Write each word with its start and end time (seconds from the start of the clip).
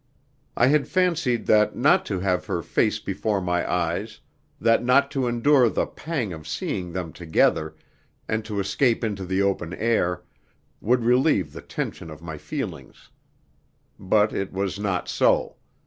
I 0.57 0.65
had 0.65 0.87
fancied 0.87 1.45
that 1.45 1.75
not 1.75 2.07
to 2.07 2.21
have 2.21 2.47
her 2.47 2.63
face 2.63 2.97
before 2.97 3.39
my 3.39 3.71
eyes, 3.71 4.19
that 4.59 4.83
not 4.83 5.11
to 5.11 5.27
endure 5.27 5.69
the 5.69 5.85
pang 5.85 6.33
of 6.33 6.47
seeing 6.47 6.91
them 6.91 7.13
together, 7.13 7.75
and 8.27 8.43
to 8.45 8.59
escape 8.59 9.03
into 9.03 9.25
the 9.27 9.43
open 9.43 9.75
air, 9.75 10.23
would 10.79 11.03
relieve 11.03 11.53
the 11.53 11.61
tension 11.61 12.09
of 12.09 12.23
my 12.23 12.39
feelings. 12.39 13.09
But 13.99 14.33
it 14.33 14.51
was 14.51 14.79
not 14.79 15.07
so. 15.07 15.57